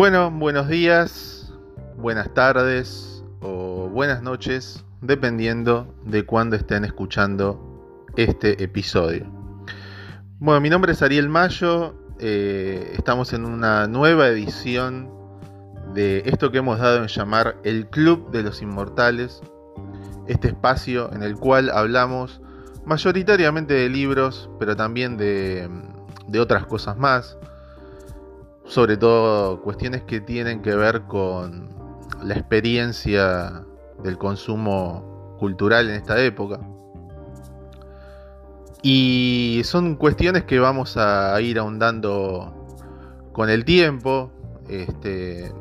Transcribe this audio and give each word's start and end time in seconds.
Bueno, 0.00 0.30
buenos 0.30 0.66
días, 0.66 1.52
buenas 1.98 2.32
tardes 2.32 3.22
o 3.42 3.86
buenas 3.90 4.22
noches, 4.22 4.82
dependiendo 5.02 5.94
de 6.06 6.24
cuándo 6.24 6.56
estén 6.56 6.86
escuchando 6.86 8.08
este 8.16 8.64
episodio. 8.64 9.26
Bueno, 10.38 10.58
mi 10.62 10.70
nombre 10.70 10.92
es 10.92 11.02
Ariel 11.02 11.28
Mayo, 11.28 11.94
eh, 12.18 12.94
estamos 12.96 13.34
en 13.34 13.44
una 13.44 13.88
nueva 13.88 14.28
edición 14.28 15.10
de 15.92 16.22
esto 16.24 16.50
que 16.50 16.56
hemos 16.56 16.78
dado 16.78 17.02
en 17.02 17.08
llamar 17.08 17.58
el 17.62 17.86
Club 17.86 18.30
de 18.30 18.42
los 18.42 18.62
Inmortales, 18.62 19.42
este 20.26 20.48
espacio 20.48 21.12
en 21.12 21.22
el 21.22 21.36
cual 21.36 21.68
hablamos 21.68 22.40
mayoritariamente 22.86 23.74
de 23.74 23.90
libros, 23.90 24.48
pero 24.58 24.74
también 24.74 25.18
de, 25.18 25.68
de 26.26 26.40
otras 26.40 26.64
cosas 26.64 26.96
más 26.96 27.36
sobre 28.70 28.96
todo 28.96 29.60
cuestiones 29.62 30.04
que 30.04 30.20
tienen 30.20 30.62
que 30.62 30.76
ver 30.76 31.02
con 31.02 31.70
la 32.22 32.34
experiencia 32.34 33.64
del 34.00 34.16
consumo 34.16 35.36
cultural 35.40 35.88
en 35.88 35.96
esta 35.96 36.22
época. 36.22 36.60
Y 38.82 39.62
son 39.64 39.96
cuestiones 39.96 40.44
que 40.44 40.60
vamos 40.60 40.96
a 40.96 41.38
ir 41.40 41.58
ahondando 41.58 42.54
con 43.32 43.50
el 43.50 43.64
tiempo. 43.64 44.30
Este, 44.68 45.52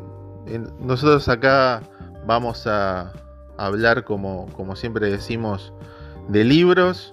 nosotros 0.79 1.27
acá 1.29 1.81
vamos 2.27 2.67
a 2.67 3.11
hablar, 3.57 4.03
como, 4.03 4.45
como 4.53 4.75
siempre 4.75 5.09
decimos, 5.09 5.73
de 6.27 6.43
libros, 6.43 7.11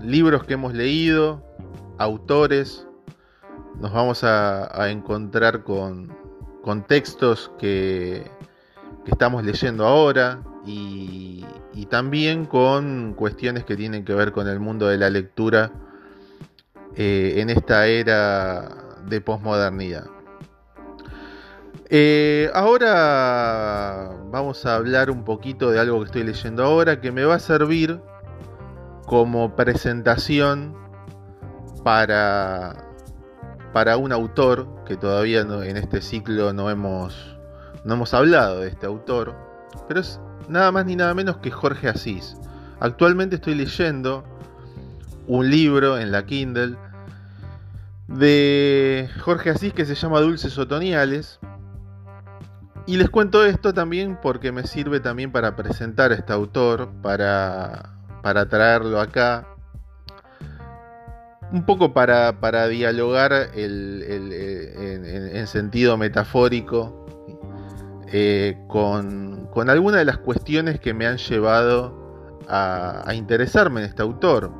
libros 0.00 0.44
que 0.44 0.54
hemos 0.54 0.74
leído, 0.74 1.42
autores, 1.98 2.86
nos 3.80 3.92
vamos 3.92 4.24
a, 4.24 4.90
encontrar 4.90 5.62
con, 5.64 6.14
textos 6.86 7.50
que, 7.58 8.30
estamos 9.06 9.44
leyendo 9.44 9.86
ahora 9.86 10.42
y, 10.64 11.44
también 11.90 12.46
con 12.46 13.12
cuestiones 13.14 13.64
que 13.64 13.76
tienen 13.76 14.04
que 14.04 14.14
ver 14.14 14.32
con 14.32 14.48
el 14.48 14.60
mundo 14.60 14.86
de 14.88 14.96
la 14.96 15.10
lectura 15.10 15.72
eh, 16.96 17.34
en 17.36 17.50
esta 17.50 17.86
era 17.86 18.96
de 19.06 19.20
posmodernidad. 19.20 20.06
Eh, 21.90 22.50
ahora 22.54 24.10
vamos 24.30 24.64
a 24.64 24.76
hablar 24.76 25.10
un 25.10 25.24
poquito 25.24 25.70
de 25.70 25.78
algo 25.78 25.98
que 25.98 26.06
estoy 26.06 26.22
leyendo 26.22 26.64
ahora 26.64 27.02
que 27.02 27.12
me 27.12 27.24
va 27.24 27.34
a 27.34 27.38
servir 27.38 28.00
como 29.04 29.54
presentación 29.54 30.74
para 31.84 32.91
para 33.72 33.96
un 33.96 34.12
autor 34.12 34.66
que 34.86 34.96
todavía 34.96 35.40
en 35.40 35.76
este 35.76 36.02
ciclo 36.02 36.52
no 36.52 36.70
hemos, 36.70 37.36
no 37.84 37.94
hemos 37.94 38.12
hablado 38.14 38.60
de 38.60 38.68
este 38.68 38.86
autor, 38.86 39.34
pero 39.88 40.00
es 40.00 40.20
nada 40.48 40.70
más 40.72 40.86
ni 40.86 40.96
nada 40.96 41.14
menos 41.14 41.38
que 41.38 41.50
Jorge 41.50 41.88
Asís. 41.88 42.36
Actualmente 42.80 43.36
estoy 43.36 43.54
leyendo 43.54 44.24
un 45.26 45.50
libro 45.50 45.98
en 45.98 46.12
la 46.12 46.26
Kindle 46.26 46.76
de 48.08 49.08
Jorge 49.20 49.50
Asís 49.50 49.72
que 49.72 49.86
se 49.86 49.94
llama 49.94 50.20
Dulces 50.20 50.58
Otoniales. 50.58 51.40
Y 52.86 52.96
les 52.96 53.08
cuento 53.08 53.44
esto 53.44 53.72
también 53.72 54.18
porque 54.20 54.50
me 54.50 54.66
sirve 54.66 54.98
también 54.98 55.30
para 55.30 55.54
presentar 55.54 56.10
a 56.10 56.16
este 56.16 56.32
autor, 56.32 56.90
para, 57.00 57.94
para 58.22 58.48
traerlo 58.48 59.00
acá 59.00 59.51
un 61.52 61.64
poco 61.66 61.92
para, 61.92 62.32
dialogar 62.68 63.50
en, 63.54 65.46
sentido 65.46 65.96
metafórico 65.98 67.06
eh, 68.08 68.58
con, 68.68 69.48
con 69.50 69.68
algunas 69.68 69.98
de 69.98 70.04
las 70.06 70.18
cuestiones 70.18 70.80
que 70.80 70.94
me 70.94 71.06
han 71.06 71.18
llevado 71.18 72.02
a, 72.48 73.12
interesarme 73.14 73.80
en 73.80 73.86
este 73.86 74.02
autor. 74.02 74.50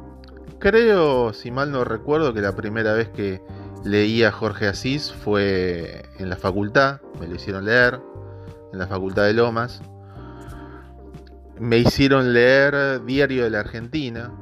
Creo, 0.58 1.32
si 1.32 1.50
mal 1.50 1.72
no 1.72 1.84
recuerdo, 1.84 2.32
que 2.34 2.41
la 2.41 2.54
primera 2.54 2.92
vez 2.92 3.08
que 3.08 3.42
leí 3.84 4.22
a 4.22 4.31
Jorge 4.31 4.69
Asís 4.69 5.12
fue 5.12 6.02
en 6.19 6.28
la 6.28 6.36
facultad, 6.36 7.00
me 7.20 7.26
lo 7.26 7.34
hicieron 7.34 7.64
leer, 7.64 8.00
en 8.72 8.78
la 8.78 8.86
facultad 8.86 9.25
de 9.25 9.32
Lomas. 9.32 9.82
Me 11.58 11.78
hicieron 11.78 12.32
leer 12.32 13.04
Diario 13.04 13.44
de 13.44 13.50
la 13.50 13.60
Argentina, 13.60 14.32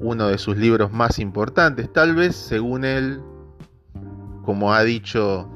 uno 0.00 0.28
de 0.28 0.38
sus 0.38 0.56
libros 0.56 0.92
más 0.92 1.18
importantes, 1.18 1.92
tal 1.92 2.14
vez 2.14 2.36
según 2.36 2.84
él, 2.84 3.20
como 4.44 4.72
ha 4.72 4.82
dicho 4.82 5.48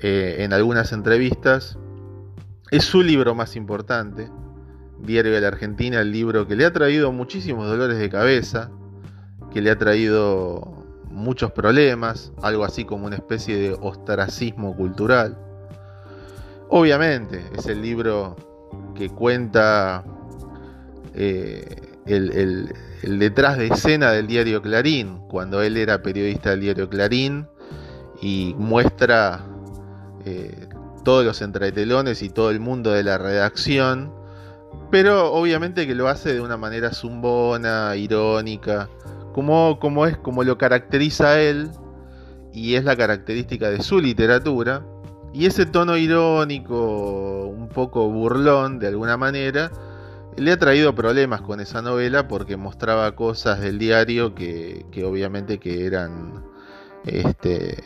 eh, 0.00 0.36
en 0.40 0.52
algunas 0.52 0.92
entrevistas, 0.92 1.78
es 2.70 2.84
su 2.84 3.02
libro 3.02 3.34
más 3.34 3.56
importante, 3.56 4.30
Diario 5.00 5.32
de 5.32 5.40
la 5.40 5.48
Argentina, 5.48 6.00
el 6.00 6.12
libro 6.12 6.46
que 6.46 6.54
le 6.54 6.64
ha 6.64 6.72
traído 6.72 7.10
muchísimos 7.10 7.66
dolores 7.66 7.98
de 7.98 8.08
cabeza, 8.08 8.70
que 9.52 9.60
le 9.60 9.70
ha 9.70 9.76
traído 9.76 10.86
muchos 11.10 11.50
problemas, 11.52 12.32
algo 12.40 12.64
así 12.64 12.84
como 12.84 13.06
una 13.06 13.16
especie 13.16 13.56
de 13.56 13.76
ostracismo 13.80 14.76
cultural. 14.76 15.36
Obviamente 16.68 17.44
es 17.56 17.66
el 17.66 17.82
libro 17.82 18.36
que 18.94 19.10
cuenta 19.10 20.04
eh, 21.14 21.91
el, 22.06 22.72
detrás 23.02 23.58
de 23.58 23.68
escena 23.68 24.10
del 24.10 24.26
diario 24.26 24.62
Clarín, 24.62 25.20
cuando 25.28 25.62
él 25.62 25.76
era 25.76 26.02
periodista 26.02 26.50
del 26.50 26.60
diario 26.60 26.88
Clarín 26.88 27.46
y 28.20 28.54
muestra 28.58 29.44
eh, 30.24 30.68
todos 31.04 31.24
los 31.24 31.42
entretelones 31.42 32.22
y 32.22 32.28
todo 32.28 32.50
el 32.50 32.60
mundo 32.60 32.92
de 32.92 33.02
la 33.02 33.18
redacción, 33.18 34.12
pero 34.90 35.32
obviamente 35.32 35.86
que 35.86 35.94
lo 35.94 36.08
hace 36.08 36.34
de 36.34 36.40
una 36.40 36.56
manera 36.56 36.92
zumbona, 36.92 37.96
irónica, 37.96 38.88
como, 39.32 39.78
como 39.80 40.06
es 40.06 40.16
como 40.16 40.44
lo 40.44 40.58
caracteriza 40.58 41.28
a 41.30 41.40
él 41.40 41.70
y 42.52 42.74
es 42.74 42.84
la 42.84 42.96
característica 42.96 43.70
de 43.70 43.82
su 43.82 44.00
literatura. 44.00 44.84
Y 45.32 45.46
ese 45.46 45.64
tono 45.64 45.96
irónico, 45.96 47.46
un 47.46 47.68
poco 47.68 48.08
burlón 48.10 48.78
de 48.78 48.88
alguna 48.88 49.16
manera, 49.16 49.72
le 50.36 50.52
ha 50.52 50.58
traído 50.58 50.94
problemas 50.94 51.42
con 51.42 51.60
esa 51.60 51.82
novela 51.82 52.28
porque 52.28 52.56
mostraba 52.56 53.14
cosas 53.14 53.60
del 53.60 53.78
diario 53.78 54.34
que, 54.34 54.84
obviamente 55.04 55.58
que 55.58 55.86
eran 55.86 56.44
este 57.04 57.84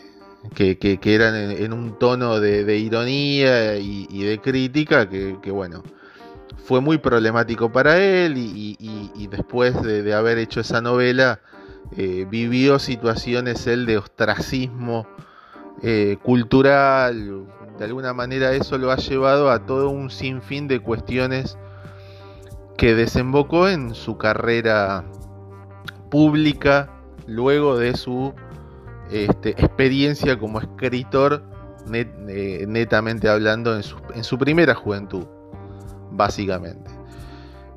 que, 0.54 0.98
eran 1.02 1.34
en, 1.34 1.72
un 1.72 1.98
tono 1.98 2.38
de, 2.38 2.78
ironía 2.78 3.76
y, 3.76 4.24
de 4.24 4.40
crítica 4.40 5.08
que, 5.08 5.50
bueno 5.50 5.82
fue 6.64 6.80
muy 6.80 6.98
problemático 6.98 7.70
para 7.70 7.98
él 7.98 8.34
y, 8.36 9.28
después 9.30 9.80
de, 9.82 10.14
haber 10.14 10.38
hecho 10.38 10.60
esa 10.60 10.80
novela 10.80 11.40
eh, 11.96 12.26
vivió 12.28 12.78
situaciones 12.78 13.66
él 13.66 13.86
de 13.86 13.98
ostracismo 13.98 15.06
eh, 15.82 16.16
cultural. 16.22 17.46
De 17.78 17.84
alguna 17.84 18.12
manera 18.12 18.52
eso 18.52 18.78
lo 18.78 18.90
ha 18.90 18.96
llevado 18.96 19.50
a 19.50 19.66
todo 19.66 19.90
un 19.90 20.10
sinfín 20.10 20.66
de 20.66 20.80
cuestiones 20.80 21.56
que 22.76 22.94
desembocó 22.94 23.68
en 23.68 23.94
su 23.94 24.18
carrera 24.18 25.04
pública 26.10 26.90
luego 27.26 27.78
de 27.78 27.96
su 27.96 28.34
este, 29.10 29.50
experiencia 29.50 30.38
como 30.38 30.60
escritor 30.60 31.42
eh, 31.92 32.64
netamente 32.66 33.28
hablando 33.28 33.76
en 33.76 34.24
su, 34.24 34.38
primera 34.38 34.74
juventud, 34.74 35.24
básicamente. 36.10 36.90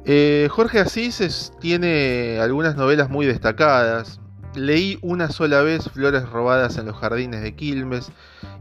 Eh, 0.05 0.47
Jorge 0.49 0.79
Asís 0.79 1.53
tiene 1.59 2.39
algunas 2.39 2.75
novelas 2.75 3.09
muy 3.09 3.25
destacadas. 3.25 4.19
Leí 4.55 4.97
una 5.03 5.29
sola 5.29 5.61
vez 5.61 5.87
Flores 5.91 6.27
robadas 6.27 6.77
en 6.77 6.87
los 6.87 6.97
jardines 6.97 7.41
de 7.43 7.55
Quilmes 7.55 8.11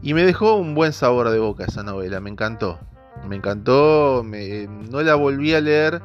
y 0.03 0.13
me 0.13 0.23
dejó 0.23 0.55
un 0.55 0.75
buen 0.75 0.93
sabor 0.93 1.29
de 1.29 1.39
boca 1.39 1.65
esa 1.65 1.81
novela, 1.81 2.19
me 2.19 2.29
encantó. 2.29 2.79
Me 3.27 3.35
encantó, 3.35 4.23
no 4.23 5.01
la 5.01 5.15
volví 5.15 5.53
a 5.53 5.61
leer 5.61 6.01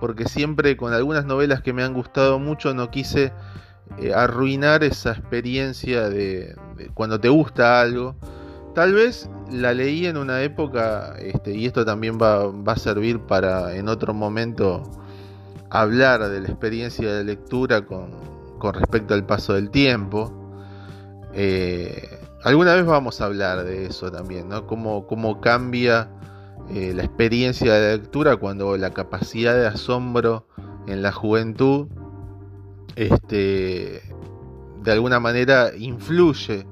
porque 0.00 0.26
siempre 0.26 0.76
con 0.76 0.92
algunas 0.92 1.26
novelas 1.26 1.60
que 1.60 1.72
me 1.72 1.84
han 1.84 1.94
gustado 1.94 2.38
mucho 2.38 2.74
no 2.74 2.90
quise 2.90 3.32
eh, 3.98 4.14
arruinar 4.14 4.82
esa 4.82 5.10
experiencia 5.10 6.08
de, 6.08 6.56
cuando 6.94 7.20
te 7.20 7.28
gusta 7.28 7.80
algo. 7.80 8.16
Tal 8.74 8.94
vez 8.94 9.28
la 9.50 9.74
leí 9.74 10.06
en 10.06 10.16
una 10.16 10.42
época, 10.42 11.14
este, 11.18 11.54
y 11.54 11.66
esto 11.66 11.84
también 11.84 12.18
va, 12.18 12.50
a 12.72 12.76
servir 12.76 13.18
para 13.20 13.74
en 13.74 13.88
otro 13.88 14.14
momento 14.14 14.82
hablar 15.70 16.28
de 16.28 16.40
la 16.40 16.48
experiencia 16.48 17.12
de 17.12 17.24
lectura 17.24 17.84
con, 17.84 18.12
respecto 18.72 19.14
al 19.14 19.26
paso 19.26 19.54
del 19.54 19.70
tiempo. 19.70 20.32
Eh, 21.34 22.08
alguna 22.44 22.74
vez 22.74 22.86
vamos 22.86 23.20
a 23.20 23.26
hablar 23.26 23.64
de 23.64 23.86
eso 23.86 24.10
también, 24.10 24.48
¿no? 24.48 24.66
Cómo, 24.66 25.06
cómo 25.06 25.40
cambia 25.40 26.08
eh, 26.72 26.92
la 26.94 27.04
experiencia 27.04 27.74
de 27.74 27.98
lectura 27.98 28.36
cuando 28.36 28.76
la 28.76 28.90
capacidad 28.90 29.54
de 29.54 29.66
asombro 29.66 30.46
en 30.86 31.02
la 31.02 31.12
juventud 31.12 31.88
este, 32.96 34.02
de 34.82 34.92
alguna 34.92 35.20
manera 35.20 35.70
influye 35.76 36.66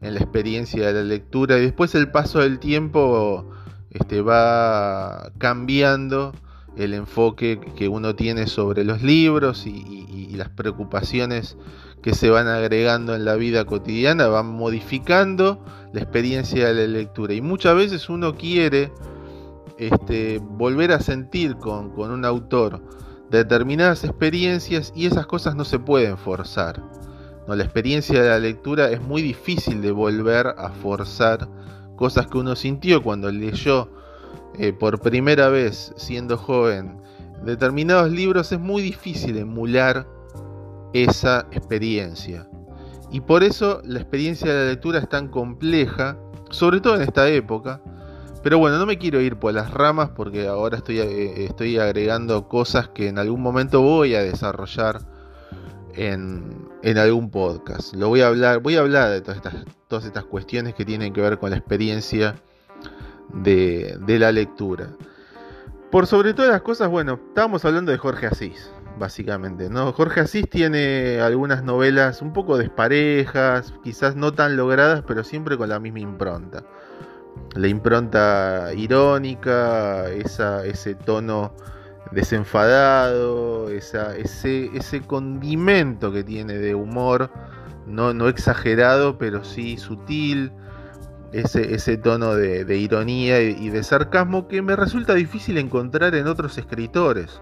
en 0.00 0.14
la 0.14 0.20
experiencia 0.20 0.86
de 0.86 0.92
la 0.92 1.02
lectura. 1.02 1.58
Y 1.58 1.62
después 1.62 1.94
el 1.94 2.10
paso 2.10 2.40
del 2.40 2.58
tiempo 2.58 3.50
este, 3.90 4.20
va 4.20 5.32
cambiando 5.38 6.32
el 6.76 6.94
enfoque 6.94 7.60
que 7.76 7.88
uno 7.88 8.14
tiene 8.14 8.46
sobre 8.46 8.84
los 8.84 9.02
libros 9.02 9.66
y, 9.66 9.96
las 10.36 10.50
preocupaciones 10.50 11.56
que 12.00 12.14
se 12.14 12.30
van 12.30 12.46
agregando 12.46 13.16
en 13.16 13.24
la 13.24 13.34
vida 13.34 13.64
cotidiana 13.64 14.28
van 14.28 14.46
modificando 14.46 15.64
la 15.92 16.00
experiencia 16.00 16.68
de 16.68 16.86
la 16.86 16.86
lectura. 16.86 17.34
Y 17.34 17.40
muchas 17.40 17.74
veces 17.74 18.08
uno 18.08 18.36
quiere 18.36 18.92
este, 19.78 20.38
volver 20.38 20.92
a 20.92 21.00
sentir 21.00 21.56
con, 21.56 21.90
con 21.90 22.10
un 22.10 22.24
autor 22.24 22.82
determinadas 23.30 24.04
experiencias 24.04 24.92
y 24.94 25.06
esas 25.06 25.26
cosas 25.26 25.54
no 25.54 25.64
se 25.64 25.78
pueden 25.78 26.16
forzar. 26.16 26.82
La 27.46 27.64
experiencia 27.64 28.22
de 28.22 28.28
la 28.28 28.38
lectura 28.38 28.90
es 28.90 29.00
muy 29.00 29.22
difícil 29.22 29.80
de 29.80 29.90
volver 29.90 30.48
a 30.48 30.70
forzar 30.82 31.48
cosas 31.96 32.26
que 32.26 32.38
uno 32.38 32.54
sintió 32.54 33.02
cuando 33.02 33.30
leyó 33.32 33.90
eh, 34.58 34.72
por 34.72 35.00
primera 35.00 35.48
vez 35.48 35.92
siendo 35.96 36.36
joven 36.36 37.00
determinados 37.44 38.10
libros, 38.10 38.52
es 38.52 38.60
muy 38.60 38.82
difícil 38.82 39.36
emular 39.38 40.06
esa 40.92 41.46
experiencia. 41.50 42.48
Y 43.10 43.20
por 43.20 43.42
eso 43.42 43.80
la 43.84 44.00
experiencia 44.00 44.52
de 44.52 44.64
la 44.64 44.70
lectura 44.70 44.98
es 44.98 45.08
tan 45.08 45.28
compleja, 45.28 46.18
sobre 46.50 46.80
todo 46.80 46.96
en 46.96 47.02
esta 47.02 47.28
época, 47.28 47.80
pero 48.48 48.60
bueno, 48.60 48.78
no 48.78 48.86
me 48.86 48.96
quiero 48.96 49.20
ir 49.20 49.36
por 49.36 49.52
las 49.52 49.74
ramas 49.74 50.08
porque 50.16 50.48
ahora 50.48 50.78
estoy, 50.78 51.00
eh, 51.00 51.44
estoy 51.44 51.76
agregando 51.76 52.48
cosas 52.48 52.88
que 52.88 53.08
en 53.08 53.18
algún 53.18 53.42
momento 53.42 53.82
voy 53.82 54.14
a 54.14 54.22
desarrollar 54.22 55.02
en, 55.92 56.66
algún 56.96 57.30
podcast. 57.30 57.92
Lo 57.92 58.08
voy 58.08 58.22
a 58.22 58.28
hablar, 58.28 58.60
voy 58.60 58.76
a 58.76 58.80
hablar 58.80 59.10
de 59.10 59.20
todas 59.20 59.36
estas, 59.36 59.54
todas 59.86 60.06
estas 60.06 60.24
cuestiones 60.24 60.74
que 60.74 60.86
tienen 60.86 61.12
que 61.12 61.20
ver 61.20 61.38
con 61.38 61.50
la 61.50 61.58
experiencia 61.58 62.36
de, 63.34 63.98
de 64.06 64.18
la 64.18 64.32
lectura. 64.32 64.92
Por 65.90 66.06
sobre 66.06 66.32
todas 66.32 66.50
las 66.50 66.62
cosas, 66.62 66.88
bueno, 66.88 67.20
estábamos 67.28 67.66
hablando 67.66 67.92
de 67.92 67.98
Jorge 67.98 68.28
Asís, 68.28 68.70
básicamente, 68.98 69.68
¿no? 69.68 69.92
Jorge 69.92 70.20
Asís 70.20 70.48
tiene 70.48 71.20
algunas 71.20 71.64
novelas 71.64 72.22
un 72.22 72.32
poco 72.32 72.56
desparejas, 72.56 73.74
quizás 73.84 74.16
no 74.16 74.32
tan 74.32 74.56
logradas, 74.56 75.04
pero 75.06 75.22
siempre 75.22 75.58
con 75.58 75.68
la 75.68 75.78
misma 75.80 76.00
impronta 76.00 76.64
la 77.54 77.68
impronta 77.68 78.72
irónica, 78.74 80.08
ese 80.10 80.94
tono 80.94 81.52
desenfadado, 82.12 83.68
ese, 83.70 85.02
condimento 85.06 86.12
que 86.12 86.24
tiene 86.24 86.54
de 86.54 86.74
humor, 86.74 87.30
no, 87.86 88.28
exagerado, 88.28 89.18
pero 89.18 89.44
sí 89.44 89.76
sutil, 89.76 90.52
ese, 91.32 91.74
ese 91.74 91.96
tono 91.96 92.34
de, 92.34 92.76
ironía 92.76 93.42
y, 93.42 93.68
de 93.70 93.82
sarcasmo 93.82 94.48
que 94.48 94.62
me 94.62 94.76
resulta 94.76 95.14
difícil 95.14 95.58
encontrar 95.58 96.14
en 96.14 96.26
otros 96.26 96.58
escritores. 96.58 97.40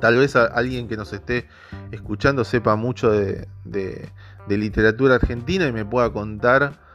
Tal 0.00 0.16
vez 0.16 0.36
alguien 0.36 0.86
que 0.86 0.96
nos 0.96 1.12
esté 1.12 1.48
escuchando 1.90 2.44
sepa 2.44 2.76
mucho 2.76 3.10
de, 3.10 3.48
de 3.64 4.56
literatura 4.56 5.16
argentina 5.16 5.66
y 5.66 5.72
me 5.72 5.84
pueda 5.84 6.12
contar 6.12 6.87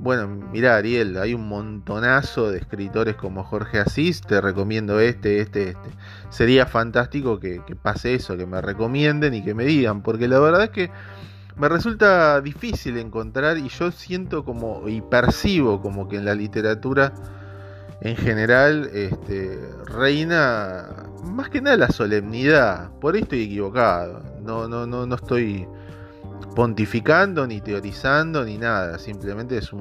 bueno, 0.00 0.28
mira 0.28 0.76
Ariel, 0.76 1.18
hay 1.18 1.34
un 1.34 1.46
montonazo 1.46 2.50
de 2.50 2.58
escritores 2.58 3.16
como 3.16 3.44
Jorge 3.44 3.80
Asís, 3.80 4.22
te 4.22 4.40
recomiendo 4.40 4.98
este, 4.98 5.40
este, 5.40 5.70
este. 5.70 5.90
Sería 6.30 6.64
fantástico 6.64 7.38
que, 7.38 7.60
pase 7.82 8.14
eso, 8.14 8.36
que 8.38 8.46
me 8.46 8.62
recomienden 8.62 9.34
y 9.34 9.44
que 9.44 9.52
me 9.52 9.64
digan, 9.64 10.02
porque 10.02 10.26
la 10.26 10.40
verdad 10.40 10.64
es 10.64 10.70
que 10.70 10.90
me 11.56 11.68
resulta 11.68 12.40
difícil 12.40 12.96
encontrar 12.96 13.58
y 13.58 13.68
yo 13.68 13.90
siento 13.90 14.42
como 14.42 14.88
y 14.88 15.02
percibo 15.02 15.82
como 15.82 16.08
que 16.08 16.16
en 16.16 16.24
la 16.24 16.34
literatura 16.34 17.12
en 18.00 18.16
general 18.16 18.88
este, 18.94 19.60
reina 19.84 20.86
más 21.24 21.50
que 21.50 21.60
nada 21.60 21.76
la 21.76 21.88
solemnidad. 21.88 22.90
Por 23.00 23.16
ahí 23.16 23.20
estoy 23.20 23.42
equivocado, 23.42 24.22
no, 24.42 24.66
no, 24.66 24.86
no, 24.86 25.04
no 25.04 25.14
estoy 25.14 25.68
pontificando, 26.54 27.46
ni 27.46 27.60
teorizando, 27.60 28.44
ni 28.44 28.58
nada. 28.58 28.98
Simplemente 28.98 29.58
es, 29.58 29.72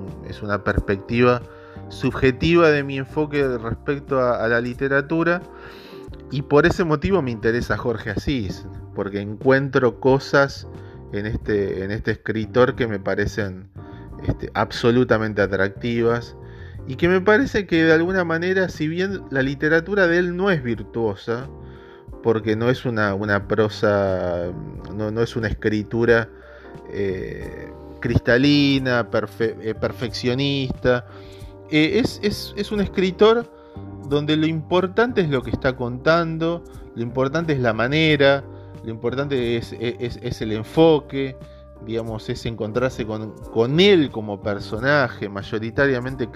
una 0.41 0.63
perspectiva 0.63 1.41
subjetiva 1.89 2.69
de 2.69 2.83
mi 2.83 2.97
enfoque 2.97 3.45
respecto 3.57 4.19
a, 4.19 4.47
la 4.47 4.61
literatura. 4.61 5.41
Y 6.31 6.43
por 6.43 6.65
ese 6.65 6.83
motivo 6.83 7.21
me 7.21 7.31
interesa 7.31 7.77
Jorge 7.77 8.11
Asís, 8.11 8.65
porque 8.95 9.19
encuentro 9.19 9.99
cosas 9.99 10.67
en 11.11 11.25
este, 11.25 11.91
este 11.91 12.11
escritor 12.11 12.75
que 12.75 12.87
me 12.87 12.99
parecen 12.99 13.69
este, 14.27 14.51
absolutamente 14.53 15.41
atractivas 15.41 16.35
y 16.87 16.95
que 16.95 17.07
me 17.07 17.21
parece 17.21 17.65
que 17.65 17.83
de 17.83 17.93
alguna 17.93 18.23
manera, 18.23 18.69
si 18.69 18.87
bien 18.87 19.21
la 19.31 19.41
literatura 19.41 20.07
de 20.07 20.19
él 20.19 20.35
no 20.35 20.51
es 20.51 20.61
virtuosa, 20.61 21.47
porque 22.21 22.55
no 22.55 22.69
es 22.69 22.85
una, 22.85 23.47
prosa, 23.47 24.51
no 24.93 25.21
es 25.21 25.35
una 25.35 25.47
escritura 25.47 26.29
eh, 26.91 27.71
cristalina, 27.99 29.07
eh, 29.39 29.75
perfeccionista. 29.75 31.05
Eh, 31.69 32.01
es, 32.03 32.71
un 32.71 32.81
escritor 32.81 33.45
donde 34.07 34.35
lo 34.35 34.47
importante 34.47 35.21
es 35.21 35.29
lo 35.29 35.41
que 35.41 35.51
está 35.51 35.75
contando, 35.75 36.63
lo 36.95 37.01
importante 37.03 37.53
es 37.53 37.59
la 37.59 37.73
manera, 37.73 38.43
lo 38.83 38.89
importante 38.89 39.57
es, 39.57 40.41
el 40.41 40.51
enfoque, 40.51 41.37
digamos, 41.85 42.27
es 42.29 42.45
encontrarse 42.45 43.05
con, 43.05 43.79
él 43.79 44.09
como 44.11 44.41
personaje, 44.41 45.29
mayoritariamente, 45.29 46.27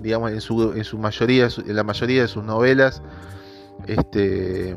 digamos, 0.00 0.32
en 0.32 0.40
su, 0.40 0.72
en 0.72 0.84
su 0.84 0.98
mayoría, 0.98 1.48
en 1.66 1.76
la 1.76 1.84
mayoría 1.84 2.22
de 2.22 2.28
sus 2.28 2.44
novelas, 2.44 3.02
este 3.86 4.76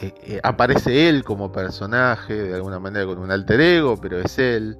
eh, 0.00 0.14
eh, 0.22 0.40
aparece 0.42 1.08
él 1.08 1.24
como 1.24 1.50
personaje, 1.50 2.34
de 2.34 2.54
alguna 2.54 2.78
manera 2.78 3.06
con 3.06 3.18
un 3.18 3.30
alter 3.30 3.60
ego, 3.60 3.96
pero 4.00 4.20
es 4.20 4.38
él. 4.38 4.78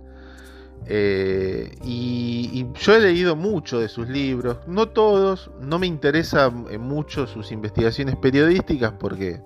Eh, 0.87 1.77
y, 1.83 2.67
yo 2.75 2.95
he 2.95 3.01
leído 3.01 3.37
mucho 3.37 3.81
de 3.81 3.89
sus 3.89 4.09
libros, 4.09 4.59
no 4.67 4.89
todos, 4.89 5.51
no 5.61 5.79
me 5.79 5.87
interesa 5.87 6.51
mucho 6.51 7.27
sus 7.27 7.53
investigaciones 7.53 8.17
periodísticas 8.17 8.93
porque 8.99 9.43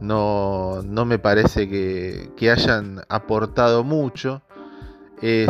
no, 0.00 0.82
me 0.84 1.18
parece 1.18 1.68
que, 1.68 2.50
hayan 2.50 3.02
aportado 3.08 3.82
mucho. 3.84 4.42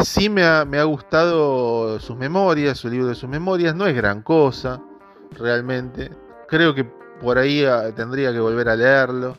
sí 0.03 0.29
me 0.29 0.45
ha, 0.45 0.65
me 0.65 0.79
ha 0.79 0.85
gustado 0.85 2.01
sus 2.01 2.17
memorias, 2.17 2.79
su 2.79 2.89
libro 2.89 3.09
de 3.09 3.15
sus 3.15 3.29
memorias, 3.29 3.75
no 3.77 3.87
es 3.87 3.95
gran 3.95 4.23
cosa, 4.23 4.81
realmente. 5.39 6.11
Creo 6.49 6.75
que 6.75 6.87
por 7.21 7.39
ahí 7.39 7.65
ah, 7.65 7.93
tendría 7.95 8.33
que 8.33 8.41
volver 8.41 8.69
a 8.69 8.77
leerlo. 8.77 9.37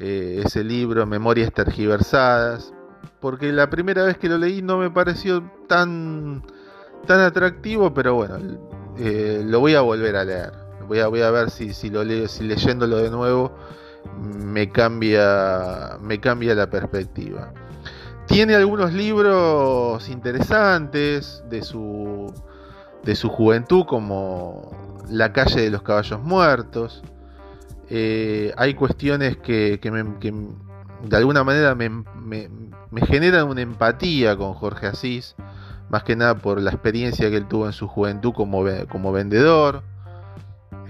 Eh, 0.00 0.42
ese 0.44 0.62
libro, 0.62 1.06
Memorias 1.06 1.52
Tergiversadas. 1.52 2.72
Porque 3.20 3.52
la 3.52 3.68
primera 3.68 4.04
vez 4.04 4.16
que 4.16 4.28
lo 4.28 4.38
leí 4.38 4.62
no 4.62 4.78
me 4.78 4.90
pareció 4.90 5.42
tan, 5.68 6.44
tan 7.06 7.20
atractivo, 7.20 7.92
pero 7.92 8.14
bueno, 8.14 8.38
eh, 8.96 9.42
lo 9.44 9.60
voy 9.60 9.74
a 9.74 9.80
volver 9.80 10.16
a 10.16 10.24
leer. 10.24 10.52
Voy 10.86 11.00
a, 11.00 11.08
voy 11.08 11.22
a 11.22 11.30
ver 11.30 11.50
si, 11.50 11.74
si, 11.74 11.90
lo 11.90 12.02
si 12.28 12.44
leyéndolo 12.44 12.98
de 12.98 13.10
nuevo 13.10 13.52
me 14.20 14.70
cambia, 14.70 15.98
me 16.00 16.20
cambia 16.20 16.54
la 16.54 16.70
perspectiva. 16.70 17.52
Tiene 18.26 18.54
algunos 18.54 18.92
libros 18.92 20.08
interesantes 20.08 21.42
de 21.48 21.62
su, 21.62 22.32
de 23.04 23.14
su 23.14 23.28
juventud, 23.28 23.84
como 23.86 24.70
la 25.08 25.32
calle 25.32 25.62
de 25.62 25.70
los 25.70 25.82
caballos 25.82 26.20
muertos. 26.20 27.02
Eh, 27.90 28.52
hay 28.56 28.74
cuestiones 28.74 29.36
que, 29.38 29.78
de 29.78 31.16
alguna 31.16 31.44
manera 31.44 31.74
me, 31.74 32.04
generan 33.06 33.48
una 33.48 33.62
empatía 33.62 34.36
con 34.36 34.54
Jorge 34.54 34.88
Asís, 34.88 35.36
más 35.88 36.02
que 36.02 36.16
nada 36.16 36.34
por 36.34 36.60
la 36.60 36.70
experiencia 36.70 37.30
que 37.30 37.36
él 37.36 37.48
tuvo 37.48 37.66
en 37.66 37.72
su 37.72 37.88
juventud 37.88 38.32
como, 38.34 38.64
como 38.90 39.12
vendedor, 39.12 39.82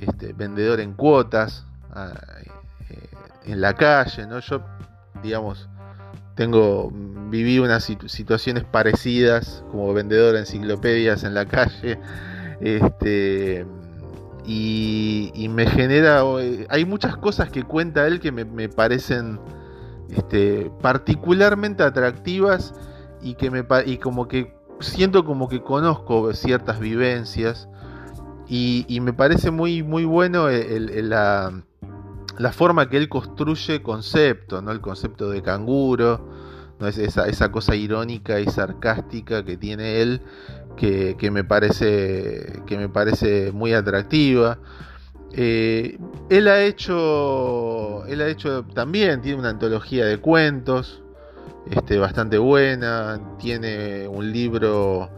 este, 0.00 0.32
vendedor 0.32 0.80
en 0.80 0.94
cuotas, 0.94 1.64
ah, 1.92 2.14
eh, 2.90 3.08
en 3.44 3.60
la 3.60 3.74
calle, 3.74 4.26
¿no? 4.26 4.40
Yo, 4.40 4.62
digamos, 5.22 5.68
tengo, 6.38 6.92
viví 7.30 7.58
unas 7.58 7.92
situaciones 8.06 8.62
parecidas 8.62 9.64
como 9.72 9.92
vendedor 9.92 10.34
de 10.34 10.40
enciclopedias 10.40 11.24
en 11.24 11.34
la 11.34 11.46
calle. 11.46 11.98
Este, 12.60 13.66
y, 14.46 15.48
me 15.50 15.66
genera. 15.66 16.22
Eh, 16.40 16.64
hay 16.70 16.84
muchas 16.84 17.16
cosas 17.16 17.50
que 17.50 17.64
cuenta 17.64 18.06
él 18.06 18.20
que 18.20 18.30
me, 18.30 18.68
parecen 18.68 19.40
este, 20.10 20.70
particularmente 20.80 21.82
atractivas 21.82 22.72
y 23.20 23.34
que 23.34 23.50
me 23.50 23.64
y 23.84 23.98
como 23.98 24.28
que 24.28 24.54
siento 24.78 25.24
como 25.24 25.48
que 25.48 25.60
conozco 25.60 26.32
ciertas 26.34 26.78
vivencias 26.78 27.68
y, 28.46 29.00
me 29.02 29.12
parece 29.12 29.50
muy, 29.50 29.82
muy 29.82 30.04
bueno 30.04 30.46
la, 30.48 31.52
forma 32.52 32.88
que 32.88 32.96
él 32.96 33.08
construye 33.08 33.82
conceptos, 33.82 34.62
¿no? 34.62 34.70
el 34.70 34.80
concepto 34.80 35.30
de 35.30 35.42
canguro, 35.42 36.28
¿no? 36.78 36.86
Es 36.86 36.98
esa, 36.98 37.50
cosa 37.50 37.74
irónica 37.74 38.40
y 38.40 38.46
sarcástica 38.46 39.44
que 39.44 39.56
tiene 39.56 40.00
él 40.00 40.22
que, 40.76 41.30
me, 41.32 41.42
parece, 41.42 42.62
que 42.66 42.78
me 42.78 42.88
parece 42.88 43.50
muy 43.52 43.72
atractiva. 43.72 44.58
Eh, 45.32 45.98
él 46.30 46.48
ha 46.48 46.62
hecho. 46.62 48.06
Él 48.06 48.20
ha 48.20 48.28
hecho 48.28 48.64
también, 48.74 49.20
tiene 49.20 49.38
una 49.40 49.50
antología 49.50 50.06
de 50.06 50.18
cuentos. 50.18 51.02
Este, 51.70 51.98
bastante 51.98 52.38
buena. 52.38 53.20
Tiene 53.38 54.06
un 54.06 54.32
libro 54.32 55.10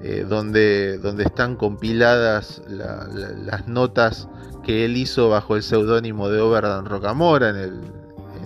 eh, 0.00 0.26
donde, 0.28 0.98
donde 0.98 1.24
están 1.24 1.56
compiladas 1.56 2.60
las 2.68 3.68
notas 3.68 4.28
que 4.64 4.84
él 4.84 4.96
hizo 4.96 5.28
bajo 5.28 5.56
el 5.56 5.62
seudónimo 5.62 6.28
de 6.28 6.40
Oberdan 6.40 6.86
Rocamora 6.86 7.50
en 7.50 7.56
el, 7.56 7.80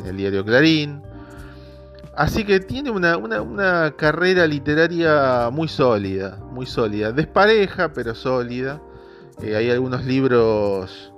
en 0.00 0.06
el 0.06 0.16
diario 0.16 0.44
Clarín. 0.44 1.02
Así 2.18 2.42
que 2.42 2.58
tiene 2.58 2.90
una, 2.90 3.94
carrera 3.96 4.44
literaria 4.44 5.50
muy 5.52 5.68
sólida, 5.68 6.36
muy 6.50 6.66
sólida. 6.66 7.12
Despareja, 7.12 7.92
pero 7.92 8.12
sólida. 8.12 8.82
Eh, 9.40 9.54
hay 9.54 9.70
algunos 9.70 10.04
libros 10.04 11.12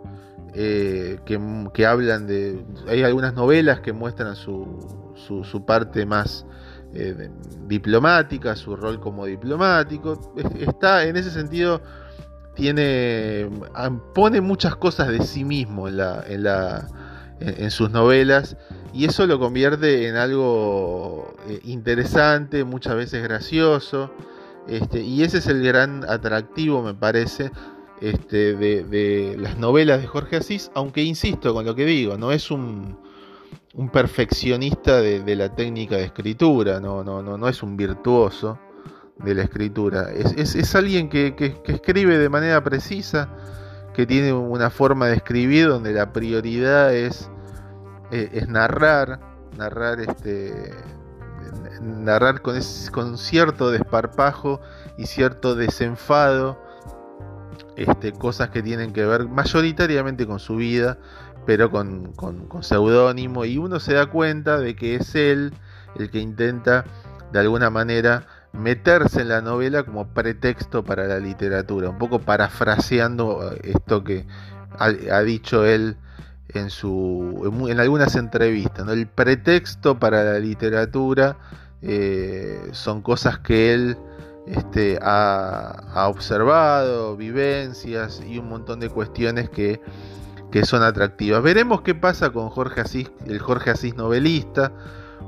eh, 0.52 1.18
que, 1.24 1.86
hablan 1.86 2.26
de... 2.26 2.62
Hay 2.86 3.02
algunas 3.02 3.32
novelas 3.32 3.80
que 3.80 3.94
muestran 3.94 4.36
su, 4.36 4.76
su, 5.16 5.64
parte 5.64 6.04
más 6.04 6.44
eh, 6.92 7.30
diplomática, 7.66 8.54
su 8.54 8.76
rol 8.76 9.00
como 9.00 9.24
diplomático. 9.24 10.34
Está 10.60 11.04
en 11.04 11.16
ese 11.16 11.30
sentido, 11.30 11.80
tiene... 12.54 13.48
pone 14.14 14.40
muchas 14.40 14.76
cosas 14.76 15.08
de 15.08 15.22
sí 15.22 15.44
mismo 15.44 15.88
en, 15.88 17.70
sus 17.70 17.90
novelas 17.90 18.56
y 18.92 19.06
eso 19.06 19.26
lo 19.26 19.38
convierte 19.38 20.08
en 20.08 20.16
algo 20.16 21.34
eh, 21.48 21.60
interesante, 21.64 22.64
muchas 22.64 22.96
veces 22.96 23.22
gracioso. 23.22 24.10
Este, 24.68 25.00
y 25.00 25.22
ese 25.22 25.38
es 25.38 25.46
el 25.46 25.62
gran 25.62 26.04
atractivo, 26.08 26.82
me 26.82 26.94
parece, 26.94 27.50
este, 28.00 28.54
de, 28.54 29.36
las 29.38 29.58
novelas 29.58 30.00
de 30.00 30.06
Jorge 30.06 30.36
Asís, 30.36 30.70
aunque 30.74 31.02
insisto 31.02 31.54
con 31.54 31.64
lo 31.64 31.74
que 31.74 31.86
digo, 31.86 32.18
no 32.18 32.30
es 32.30 32.50
un, 32.50 32.98
perfeccionista 33.92 35.00
de, 35.00 35.36
la 35.36 35.54
técnica 35.54 35.96
de 35.96 36.04
escritura, 36.04 36.78
no, 36.80 37.02
no, 37.02 37.22
no, 37.22 37.38
no 37.38 37.48
es 37.48 37.62
un 37.62 37.76
virtuoso 37.76 38.58
de 39.24 39.34
la 39.34 39.42
escritura, 39.42 40.10
es, 40.10 40.74
alguien 40.74 41.08
que, 41.08 41.34
que 41.34 41.60
escribe 41.66 42.18
de 42.18 42.28
manera 42.28 42.62
precisa, 42.62 43.28
que 43.94 44.06
tiene 44.06 44.32
una 44.32 44.70
forma 44.70 45.08
de 45.08 45.16
escribir 45.16 45.68
donde 45.68 45.92
la 45.92 46.12
prioridad 46.12 46.94
es 46.94 47.30
eh, 48.10 48.28
es 48.32 48.48
narrar, 48.48 49.20
narrar 49.56 50.00
este 50.00 50.74
narrar 51.80 52.42
con, 52.42 52.58
con 52.92 53.16
cierto 53.16 53.70
desparpajo 53.70 54.60
y 54.98 55.06
cierto 55.06 55.54
desenfado 55.54 56.60
este, 57.76 58.12
cosas 58.12 58.50
que 58.50 58.62
tienen 58.62 58.92
que 58.92 59.06
ver 59.06 59.28
mayoritariamente 59.28 60.26
con 60.26 60.40
su 60.40 60.56
vida, 60.56 60.98
pero 61.46 61.70
con, 61.70 62.12
con, 62.12 62.62
seudónimo, 62.62 63.44
y 63.44 63.58
uno 63.58 63.78
se 63.78 63.94
da 63.94 64.06
cuenta 64.06 64.58
de 64.58 64.74
que 64.74 64.96
es 64.96 65.14
él 65.14 65.54
el 65.96 66.10
que 66.10 66.18
intenta 66.18 66.84
de 67.32 67.38
alguna 67.38 67.70
manera 67.70 68.26
meterse 68.52 69.22
en 69.22 69.28
la 69.28 69.40
novela 69.40 69.82
como 69.84 70.08
pretexto 70.08 70.84
para 70.84 71.06
la 71.06 71.18
literatura, 71.18 71.90
un 71.90 71.98
poco 71.98 72.18
parafraseando 72.18 73.52
eh, 73.52 73.72
esto 73.74 74.04
que 74.04 74.26
ha 74.78 75.20
dicho 75.22 75.66
él 75.66 75.96
en, 76.54 76.70
su, 76.70 77.66
en, 77.68 77.80
algunas 77.80 78.16
entrevistas. 78.16 78.88
El 78.88 79.06
pretexto 79.06 79.98
para 79.98 80.24
la 80.24 80.38
literatura 80.38 81.36
eh, 81.82 82.68
son 82.72 83.02
cosas 83.02 83.38
que 83.38 83.74
él 83.74 83.96
este, 84.46 84.98
ha, 85.02 86.06
observado, 86.08 87.16
vivencias 87.16 88.22
y 88.26 88.38
un 88.38 88.48
montón 88.48 88.80
de 88.80 88.88
cuestiones 88.88 89.50
que, 89.50 89.80
son 90.64 90.82
atractivas. 90.82 91.42
Veremos 91.42 91.82
qué 91.82 91.94
pasa 91.94 92.30
con 92.30 92.48
Jorge 92.48 92.80
Asís, 92.80 93.10
el 93.26 93.38
Jorge 93.38 93.70
Asís 93.70 93.94
novelista. 93.94 94.72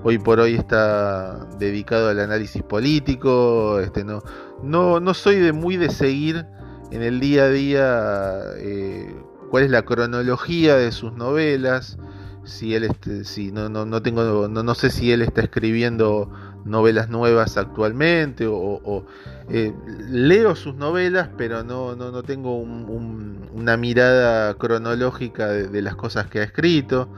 Hoy 0.04 0.18
por 0.18 0.40
hoy 0.40 0.54
está 0.54 1.46
dedicado 1.58 2.08
al 2.08 2.18
análisis 2.18 2.62
político. 2.62 3.78
Este, 3.80 4.04
no, 4.04 4.22
no, 4.62 5.00
no 5.00 5.14
soy 5.14 5.36
de 5.36 5.52
muy 5.52 5.76
de 5.76 5.90
seguir 5.90 6.46
en 6.90 7.02
el 7.02 7.20
día 7.20 7.44
a 7.44 7.48
día 7.48 8.40
eh, 8.58 9.14
cuál 9.50 9.64
es 9.64 9.70
la 9.70 9.82
cronología 9.82 10.76
de 10.76 10.92
sus 10.92 11.12
novelas, 11.14 11.98
si 12.44 12.74
él 12.74 12.84
este, 12.84 13.24
si 13.24 13.52
no, 13.52 13.68
no, 13.68 13.86
no 13.86 14.02
tengo 14.02 14.48
no, 14.48 14.62
no, 14.62 14.74
sé 14.74 14.90
si 14.90 15.12
él 15.12 15.22
está 15.22 15.42
escribiendo 15.42 16.30
novelas 16.64 17.08
nuevas 17.08 17.56
actualmente 17.56 18.46
o, 18.46 19.04
eh, 19.48 19.72
leo 20.08 20.54
sus 20.54 20.74
novelas 20.74 21.28
pero 21.36 21.64
no, 21.64 21.96
no, 21.96 22.10
no 22.10 22.22
tengo 22.22 22.56
una 22.56 23.76
mirada 23.76 24.54
cronológica 24.54 25.48
de, 25.48 25.82
las 25.82 25.96
cosas 25.96 26.26
que 26.26 26.40
ha 26.40 26.44
escrito 26.44 27.08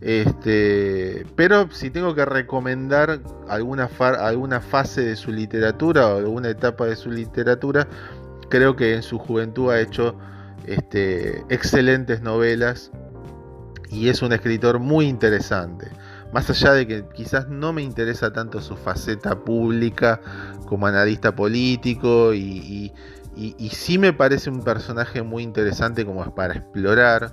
este, 0.00 1.26
pero 1.36 1.70
si 1.70 1.90
tengo 1.90 2.14
que 2.14 2.24
recomendar 2.24 3.20
alguna, 3.48 3.88
alguna 3.98 4.60
fase 4.60 5.02
de 5.02 5.16
su 5.16 5.32
literatura 5.32 6.08
o 6.08 6.18
alguna 6.18 6.50
etapa 6.50 6.86
de 6.86 6.96
su 6.96 7.10
literatura, 7.10 7.88
creo 8.50 8.76
que 8.76 8.94
en 8.94 9.02
su 9.02 9.18
juventud 9.18 9.70
ha 9.70 9.80
hecho 9.80 10.14
este, 10.66 11.44
excelentes 11.48 12.20
novelas 12.20 12.90
y 13.90 14.08
es 14.08 14.22
un 14.22 14.32
escritor 14.32 14.78
muy 14.78 15.06
interesante. 15.06 15.90
Más 16.32 16.50
allá 16.50 16.72
de 16.72 16.86
que 16.86 17.04
quizás 17.14 17.48
no 17.48 17.72
me 17.72 17.82
interesa 17.82 18.32
tanto 18.32 18.60
su 18.60 18.76
faceta 18.76 19.38
pública 19.38 20.20
como 20.66 20.86
analista 20.86 21.34
político 21.34 22.34
y, 22.34 22.92
y, 23.36 23.68
sí 23.70 23.96
me 23.98 24.12
parece 24.12 24.50
un 24.50 24.62
personaje 24.64 25.22
muy 25.22 25.42
interesante 25.42 26.04
como 26.04 26.24
es 26.24 26.30
para 26.30 26.54
explorar. 26.54 27.32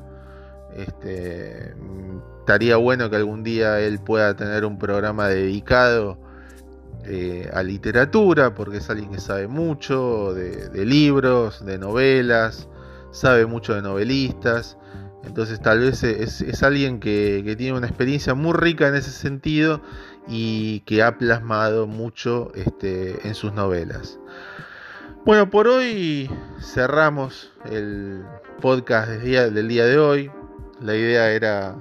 Este, 0.76 1.74
estaría 2.44 2.76
bueno 2.76 3.10
que 3.10 3.16
algún 3.16 3.42
día 3.42 3.80
él 3.80 4.00
pueda 4.00 4.36
tener 4.36 4.66
un 4.66 4.78
programa 4.78 5.30
dedicado 5.30 6.18
eh, 7.06 7.50
a 7.54 7.64
literatura, 7.64 8.54
porque 8.54 8.78
es 8.78 8.90
alguien 8.90 9.12
que 9.12 9.22
sabe 9.22 9.48
mucho 9.48 10.34
de 10.34 10.86
libros, 10.86 11.66
de 11.66 11.78
novelas, 11.78 12.68
sabe 13.12 13.46
mucho 13.46 13.76
de 13.76 13.82
novelistas, 13.82 14.78
entonces 15.26 15.62
tal 15.62 15.80
vez 15.80 16.04
es, 16.04 16.64
alguien 16.64 17.00
que, 17.00 17.56
tiene 17.58 17.78
una 17.78 17.88
experiencia 17.88 18.34
muy 18.34 18.54
rica 18.54 18.88
en 18.88 18.96
ese 18.96 19.12
sentido 19.12 19.82
y 20.28 20.82
que 20.82 21.02
ha 21.02 21.18
plasmado 21.18 21.88
mucho 21.88 22.52
este, 22.56 23.26
en 23.28 23.34
sus 23.34 23.54
novelas. 23.54 24.20
Bueno, 25.26 25.50
por 25.50 25.68
hoy 25.68 26.30
cerramos 26.60 27.52
el 27.66 28.24
podcast 28.62 29.10
del 29.10 29.68
día 29.70 29.86
de 29.86 29.98
hoy. 29.98 30.32
La 30.82 30.96
idea 30.96 31.32
era 31.32 31.78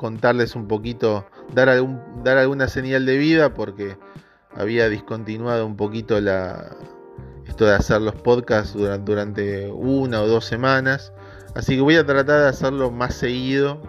contarles 0.00 0.56
un 0.56 0.66
poquito, 0.66 1.26
dar, 1.52 1.68
dar 2.24 2.38
alguna 2.38 2.68
señal 2.68 3.04
de 3.04 3.18
vida 3.18 3.52
porque 3.52 3.98
había 4.56 4.88
discontinuado 4.88 5.66
un 5.66 5.76
poquito 5.76 6.18
la, 6.22 6.74
esto 7.46 7.66
de 7.66 7.74
hacer 7.74 8.00
los 8.00 8.14
podcasts 8.14 8.72
durante, 8.72 9.68
una 9.68 10.22
o 10.22 10.26
dos 10.26 10.46
semanas. 10.46 11.12
Así 11.54 11.74
que 11.74 11.82
voy 11.82 11.96
a 11.96 12.06
tratar 12.06 12.40
de 12.40 12.48
hacerlo 12.48 12.90
más 12.90 13.14
seguido. 13.14 13.82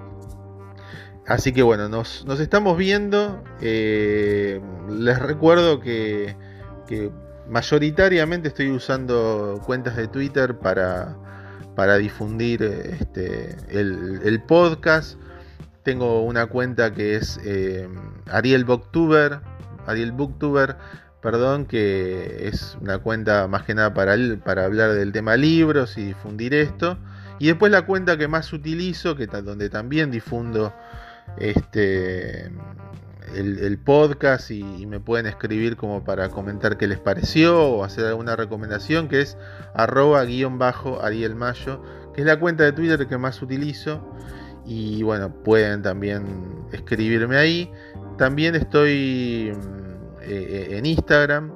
Así 1.27 1.53
que 1.53 1.63
bueno, 1.63 1.87
nos, 1.87 2.25
estamos 2.41 2.75
viendo. 2.75 3.41
Eh, 3.61 4.59
les 4.89 5.17
recuerdo 5.17 5.79
que, 5.79 6.35
mayoritariamente 7.47 8.49
estoy 8.49 8.69
usando 8.69 9.61
cuentas 9.65 9.95
de 9.95 10.09
Twitter 10.09 10.59
para, 10.59 11.15
para 11.77 11.95
difundir 11.95 12.63
este, 12.63 13.55
el, 13.69 14.43
podcast. 14.45 15.17
Tengo 15.83 16.23
una 16.23 16.45
cuenta 16.47 16.93
que 16.93 17.15
es 17.15 17.39
eh, 17.43 17.87
Ariel 18.27 18.65
Booktuber. 18.65 19.41
Ariel 19.87 20.11
Booktuber 20.11 20.77
perdón, 21.21 21.65
que 21.65 22.47
es 22.47 22.77
una 22.81 22.97
cuenta 22.97 23.47
más 23.47 23.63
que 23.63 23.75
nada 23.75 23.93
para, 23.93 24.15
para 24.43 24.65
hablar 24.65 24.93
del 24.93 25.11
tema 25.11 25.37
libros 25.37 25.97
y 25.97 26.05
difundir 26.05 26.53
esto. 26.53 26.97
Y 27.39 27.47
después 27.47 27.71
la 27.71 27.83
cuenta 27.83 28.17
que 28.17 28.27
más 28.27 28.51
utilizo, 28.53 29.15
que 29.15 29.27
donde 29.27 29.69
también 29.69 30.11
difundo 30.11 30.73
este 31.37 32.51
el, 33.35 33.77
podcast 33.77 34.51
y, 34.51 34.63
me 34.85 34.99
pueden 34.99 35.25
escribir 35.25 35.77
como 35.77 36.03
para 36.03 36.29
comentar 36.29 36.77
qué 36.77 36.87
les 36.87 36.99
pareció 36.99 37.59
o 37.59 37.83
hacer 37.83 38.05
alguna 38.05 38.35
recomendación, 38.35 39.07
que 39.07 39.21
es 39.21 39.37
arroba 39.73 40.23
guion 40.25 40.59
bajo 40.59 41.01
Ariel 41.01 41.35
Mayo, 41.35 41.81
que 42.13 42.21
es 42.21 42.27
la 42.27 42.39
cuenta 42.39 42.63
de 42.63 42.73
Twitter 42.73 43.07
que 43.07 43.17
más 43.17 43.41
utilizo. 43.41 44.01
Y 44.65 45.03
bueno, 45.03 45.33
pueden 45.43 45.81
también 45.81 46.25
escribirme 46.71 47.37
ahí. 47.37 47.71
También 48.17 48.55
estoy 48.55 49.53
eh, 50.21 50.67
en 50.71 50.85
Instagram. 50.85 51.51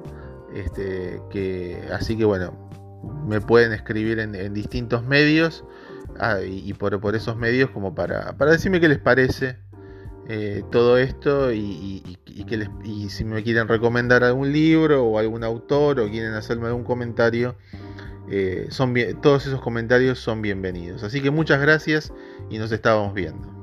Este, 0.54 1.20
que, 1.30 1.82
así 1.92 2.16
que 2.16 2.24
bueno, 2.24 2.52
me 3.26 3.40
pueden 3.40 3.72
escribir 3.72 4.18
en, 4.18 4.54
distintos 4.54 5.04
medios 5.04 5.64
ah, 6.18 6.38
y, 6.40 6.72
por, 6.72 7.14
esos 7.14 7.36
medios 7.36 7.70
como 7.70 7.94
para, 7.94 8.36
para 8.38 8.52
decirme 8.52 8.80
qué 8.80 8.88
les 8.88 8.98
parece 8.98 9.58
eh, 10.28 10.64
todo 10.72 10.98
esto 10.98 11.52
y, 11.52 12.18
que 12.24 12.68
y 12.84 13.10
si 13.10 13.24
me 13.24 13.42
quieren 13.42 13.68
recomendar 13.68 14.24
algún 14.24 14.52
libro 14.52 15.04
o 15.04 15.18
algún 15.18 15.44
autor 15.44 16.00
o 16.00 16.08
quieren 16.08 16.32
hacerme 16.34 16.66
algún 16.66 16.84
comentario, 16.84 17.56
son 18.70 18.94
todos 19.22 19.46
esos 19.46 19.60
comentarios 19.60 20.18
son 20.18 20.42
bienvenidos. 20.42 21.02
Así 21.02 21.20
que 21.20 21.30
muchas 21.30 21.60
gracias 21.60 22.12
y 22.50 22.58
nos 22.58 22.72
estábamos 22.72 23.14
viendo. 23.14 23.55